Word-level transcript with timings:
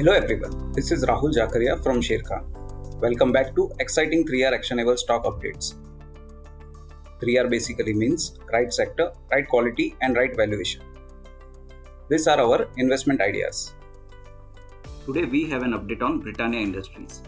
Hello 0.00 0.12
everyone, 0.12 0.72
this 0.72 0.90
is 0.92 1.04
Rahul 1.04 1.30
Jakaria 1.36 1.72
from 1.84 2.00
Sharekhan. 2.00 2.44
Welcome 3.02 3.32
back 3.32 3.54
to 3.54 3.70
exciting 3.80 4.26
3R 4.26 4.54
actionable 4.54 4.96
stock 4.96 5.24
updates. 5.24 5.74
3R 7.20 7.50
basically 7.50 7.92
means 7.92 8.38
right 8.50 8.72
sector, 8.72 9.12
right 9.30 9.46
quality, 9.46 9.94
and 10.00 10.16
right 10.16 10.34
valuation. 10.34 10.80
These 12.08 12.26
are 12.28 12.40
our 12.40 12.66
investment 12.78 13.20
ideas. 13.20 13.74
Today 15.04 15.26
we 15.26 15.50
have 15.50 15.62
an 15.64 15.72
update 15.72 16.00
on 16.00 16.20
Britannia 16.20 16.60
Industries. 16.60 17.20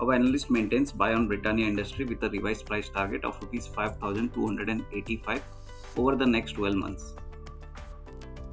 Our 0.00 0.14
analyst 0.14 0.50
maintains 0.50 0.90
buy 0.90 1.12
on 1.12 1.28
Britannia 1.28 1.66
Industry 1.66 2.06
with 2.06 2.22
a 2.22 2.30
revised 2.30 2.64
price 2.64 2.88
target 2.88 3.26
of 3.26 3.38
Rs 3.52 3.66
5285 3.66 5.42
over 5.98 6.16
the 6.16 6.24
next 6.24 6.52
12 6.52 6.76
months. 6.76 7.12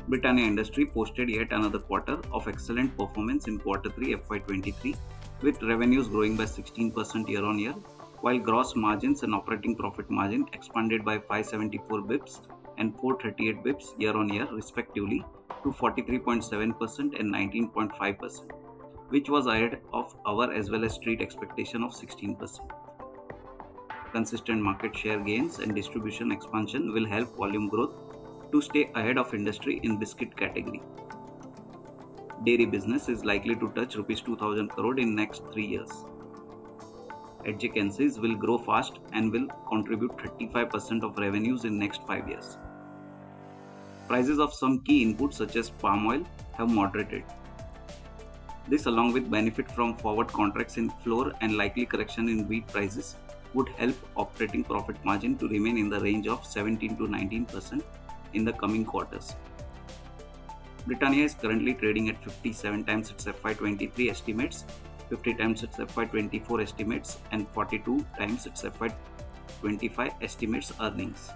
Britannia 0.10 0.44
Industry 0.44 0.88
posted 0.88 1.30
yet 1.30 1.52
another 1.52 1.78
quarter 1.78 2.18
of 2.34 2.48
excellent 2.48 2.98
performance 2.98 3.48
in 3.48 3.60
quarter 3.60 3.92
3 3.92 4.16
FY23 4.16 4.96
with 5.44 5.62
revenues 5.62 6.08
growing 6.08 6.36
by 6.36 6.46
16% 6.46 7.30
year 7.30 7.46
on 7.46 7.60
year 7.60 7.76
while 8.22 8.40
gross 8.40 8.76
margins 8.76 9.22
and 9.22 9.36
operating 9.36 9.76
profit 9.76 10.10
margin 10.10 10.48
expanded 10.54 11.06
by 11.06 11.20
574 11.20 12.02
bips 12.02 12.40
and 12.80 12.98
438 13.00 13.64
bips 13.64 13.92
year 14.00 14.18
on 14.18 14.34
year 14.34 14.48
respectively 14.52 15.24
to 15.62 15.72
43.7% 15.72 17.20
and 17.20 17.36
19.5% 17.36 18.52
which 19.10 19.30
was 19.30 19.46
ahead 19.46 19.80
of 19.94 20.16
our 20.26 20.52
as 20.52 20.72
well 20.72 20.86
as 20.86 20.94
street 20.96 21.22
expectation 21.22 21.84
of 21.84 21.92
16%. 21.92 22.60
Consistent 24.12 24.60
market 24.60 24.98
share 24.98 25.20
gains 25.20 25.60
and 25.60 25.76
distribution 25.76 26.32
expansion 26.32 26.94
will 26.94 27.06
help 27.06 27.38
volume 27.38 27.70
growth 27.70 28.19
to 28.52 28.62
stay 28.62 28.90
ahead 28.96 29.18
of 29.18 29.34
industry 29.34 29.80
in 29.84 29.98
biscuit 29.98 30.36
category. 30.36 30.82
Dairy 32.46 32.66
business 32.66 33.10
is 33.10 33.26
likely 33.26 33.56
to 33.56 33.70
touch 33.76 33.96
rupees 33.96 34.22
2000 34.22 34.70
crore 34.70 35.00
in 35.00 35.16
next 35.16 35.44
3 35.52 35.66
years. 35.66 35.92
Adjacencies 37.46 38.20
will 38.20 38.36
grow 38.36 38.58
fast 38.58 39.00
and 39.14 39.32
will 39.32 39.48
contribute 39.68 40.16
35% 40.18 41.04
of 41.04 41.18
revenues 41.18 41.66
in 41.66 41.78
next 41.78 42.02
5 42.08 42.28
years. 42.30 42.58
Prices 44.08 44.40
of 44.40 44.54
some 44.54 44.80
key 44.82 45.06
inputs 45.06 45.36
such 45.36 45.56
as 45.56 45.70
palm 45.70 46.08
oil 46.08 46.24
have 46.58 46.70
moderated. 46.70 47.24
This 48.68 48.86
along 48.86 49.14
with 49.14 49.32
benefit 49.32 49.70
from 49.72 49.96
forward 49.98 50.28
contracts 50.28 50.78
in 50.78 50.90
flour 50.90 51.34
and 51.42 51.58
likely 51.58 51.86
correction 51.86 52.30
in 52.30 52.48
wheat 52.48 52.68
prices 52.68 53.16
would 53.54 53.70
help 53.70 53.96
operating 54.16 54.64
profit 54.64 55.04
margin 55.04 55.38
to 55.38 55.48
remain 55.48 55.78
in 55.78 55.90
the 55.90 56.00
range 56.00 56.28
of 56.28 56.46
17 56.46 56.98
to 56.98 57.08
19% 57.08 57.84
in 58.34 58.46
the 58.46 58.54
coming 58.54 58.86
quarters. 58.86 59.36
Britannia 60.86 61.26
is 61.26 61.34
currently 61.34 61.74
trading 61.74 62.10
at 62.10 62.24
57 62.24 62.84
times 62.86 63.12
its 63.12 63.26
FY23 63.26 64.10
estimates 64.10 64.66
50 65.10 65.34
times 65.34 65.64
its 65.64 65.78
FY24 65.78 66.64
estimates 66.64 67.18
and 67.32 67.48
42 67.50 68.06
times 68.18 68.46
its 68.46 68.62
FY25 68.62 70.14
estimates 70.22 70.72
earnings. 70.80 71.32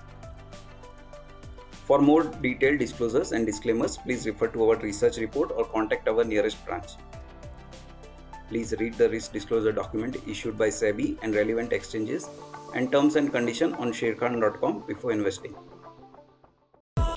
For 1.86 2.00
more 2.00 2.24
detailed 2.24 2.80
disclosures 2.80 3.34
and 3.34 3.46
disclaimers, 3.46 3.98
please 3.98 4.26
refer 4.26 4.48
to 4.48 4.70
our 4.70 4.78
research 4.78 5.18
report 5.18 5.52
or 5.52 5.66
contact 5.66 6.08
our 6.08 6.24
nearest 6.24 6.64
branch. 6.66 6.92
Please 8.48 8.74
read 8.80 8.94
the 8.94 9.10
risk 9.10 9.34
disclosure 9.34 9.72
document 9.72 10.18
issued 10.28 10.58
by 10.58 10.70
SEBI 10.70 11.18
and 11.24 11.36
relevant 11.36 11.74
exchanges 11.74 12.30
and 12.76 12.92
terms 12.92 13.16
and 13.16 13.32
conditions 13.32 13.76
on 13.80 13.92
sharekhan.com 13.92 14.84
before 14.88 15.12
investing. 15.12 15.56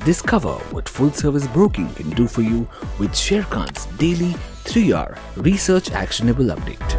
Discover 0.07 0.53
what 0.71 0.89
full 0.89 1.11
service 1.11 1.49
broking 1.49 1.93
can 1.95 2.11
do 2.11 2.29
for 2.29 2.43
you 2.43 2.69
with 3.01 3.11
Sharekhan's 3.11 3.87
daily 3.99 4.35
3R 4.63 5.19
Research 5.35 5.91
Actionable 5.91 6.45
Update. 6.45 6.91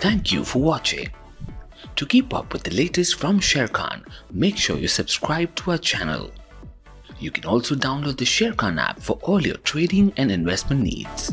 Thank 0.00 0.32
you 0.32 0.42
for 0.42 0.62
watching. 0.62 1.08
To 1.94 2.06
keep 2.06 2.32
up 2.32 2.54
with 2.54 2.62
the 2.62 2.74
latest 2.74 3.16
from 3.16 3.38
Sharekhan, 3.38 4.08
make 4.30 4.56
sure 4.56 4.78
you 4.78 4.88
subscribe 4.88 5.54
to 5.56 5.72
our 5.72 5.78
channel. 5.78 6.30
You 7.18 7.30
can 7.30 7.44
also 7.44 7.74
download 7.74 8.16
the 8.16 8.24
Sharekhan 8.24 8.80
app 8.80 8.98
for 8.98 9.18
all 9.20 9.42
your 9.42 9.58
trading 9.58 10.10
and 10.16 10.32
investment 10.32 10.80
needs. 10.80 11.32